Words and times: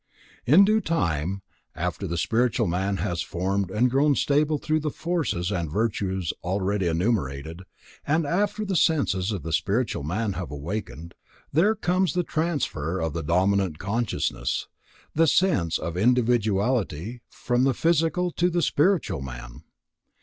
In 0.47 0.65
due 0.65 0.81
time, 0.81 1.43
after 1.75 2.07
the 2.07 2.17
spiritual 2.17 2.65
man 2.65 2.97
has 2.97 3.21
been 3.21 3.29
formed 3.29 3.69
and 3.69 3.87
grown 3.91 4.15
stable 4.15 4.57
through 4.57 4.79
the 4.79 4.89
forces 4.89 5.51
and 5.51 5.69
virtues 5.71 6.33
already 6.43 6.87
enumerated, 6.87 7.61
and 8.03 8.25
after 8.25 8.65
the 8.65 8.75
senses 8.75 9.31
of 9.31 9.43
the 9.43 9.53
spiritual 9.53 10.01
man 10.01 10.33
have 10.33 10.49
awaked, 10.49 10.89
there 11.53 11.75
comes 11.75 12.15
the 12.15 12.23
transfer 12.23 12.99
of 12.99 13.13
the 13.13 13.21
dominant 13.21 13.77
consciousness, 13.77 14.67
the 15.13 15.27
sense 15.27 15.77
of 15.77 15.95
individuality, 15.95 17.21
from 17.29 17.63
the 17.63 17.75
physical 17.75 18.31
to 18.31 18.49
the 18.49 18.63
spiritual 18.63 19.21
man. 19.21 19.61